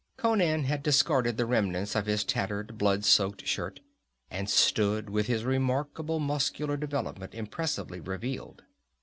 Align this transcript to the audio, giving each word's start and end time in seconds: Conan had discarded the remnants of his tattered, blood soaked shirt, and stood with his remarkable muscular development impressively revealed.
Conan 0.17 0.63
had 0.63 0.81
discarded 0.81 1.37
the 1.37 1.45
remnants 1.45 1.95
of 1.95 2.07
his 2.07 2.23
tattered, 2.23 2.75
blood 2.75 3.05
soaked 3.05 3.45
shirt, 3.45 3.81
and 4.31 4.49
stood 4.49 5.11
with 5.11 5.27
his 5.27 5.45
remarkable 5.45 6.19
muscular 6.19 6.75
development 6.75 7.35
impressively 7.35 7.99
revealed. 7.99 8.63